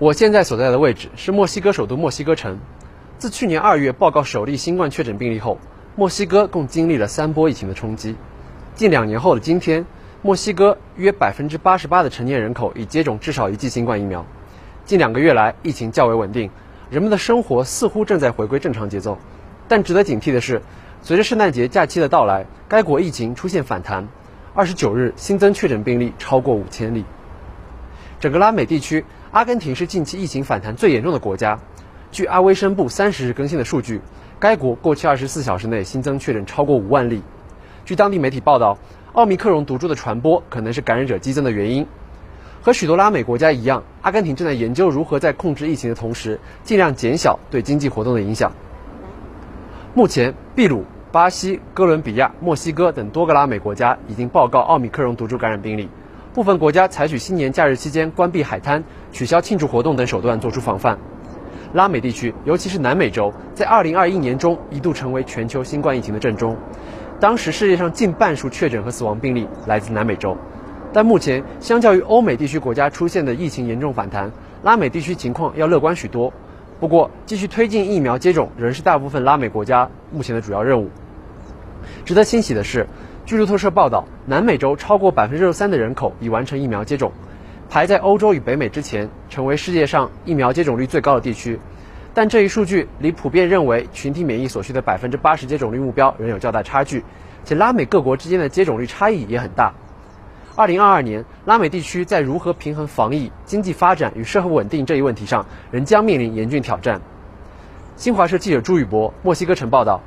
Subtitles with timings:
[0.00, 2.58] 我现在所在的位置是墨西哥首都墨西哥城。
[3.16, 5.56] 自去年二月报告首例新冠确诊病例后，
[5.94, 8.16] 墨西哥共经历了三波疫情的冲击。
[8.74, 9.86] 近两年后的今天，
[10.20, 14.26] 墨西哥约百分之八十八的成年人口已接种至少一剂新冠疫苗。
[14.84, 16.50] 近两个月来，疫情较为稳定，
[16.90, 19.16] 人们的生活似乎正在回归正常节奏。
[19.68, 20.60] 但值得警惕的是，
[21.02, 24.08] 随着圣诞节假期的到来，该国疫情出现反弹。
[24.54, 27.04] 二十九日新增确诊病例超过五千例。
[28.18, 29.04] 整个拉美地区，
[29.34, 31.58] 阿根廷是近期疫情反弹最严重的国家。
[32.12, 34.00] 据阿威生部三十日更新的数据，
[34.38, 37.20] 该国过去二十四小时内新增确诊超过五万例。
[37.84, 38.78] 据当地媒体报道，
[39.12, 41.84] 奥密克戎毒株的传播可能是感染者激增的原因。
[42.62, 48.52] 和许多拉美国家一样，阿根廷正在研究如何在控制疫情的同时，尽量减小对经济活动的影响。
[49.94, 55.88] 目前，秘鲁、巴西、哥伦比亚、墨西哥等多个拉美国家已经报告奥密克戎毒株感染病例。
[56.34, 60.98] 部分国家采取新年假日期间关闭海滩、取消庆祝活动等手段作出防范。
[61.72, 66.56] 拉美地区，尤其是南美洲，在2021年中一度成为全球新冠疫情的震中。
[67.20, 70.36] 当时世界上近半数确诊和死亡病例来自南美洲。
[70.92, 74.32] 但目前，相较于欧美地区国家出现的疫情严重反弹，
[74.64, 76.32] 拉美地区情况要乐观许多。
[76.80, 80.90] 不过，继续推进疫苗接种仍是大部分拉美国家目前的主要任务。
[82.04, 82.86] 值得欣喜的是。
[83.26, 87.10] 据路透社报道，南美洲超过百分之六十三的人口已完成疫苗接种，
[87.70, 91.58] 排在欧洲与北美之前，成为世界上疫苗接种率最高的地区。
[92.12, 97.02] 但这一数据离普遍认为群体免疫所需的百分之八十接种率目标仍有较大差距，
[97.44, 99.72] 且拉美各国之间的接种率差异也很大。
[100.54, 107.00] 二零二二年，拉美地区在如何平衡防疫、经济发展与社会稳定这一问题上，仍将面临严峻挑战。
[107.96, 110.02] 新华社记者朱宇博，墨西哥城报道。